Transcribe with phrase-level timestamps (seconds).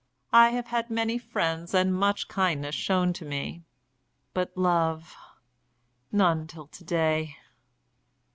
[0.33, 3.65] I have had many friends and much kindness shown to me,
[4.33, 5.15] but love!
[6.11, 7.35] none till to day."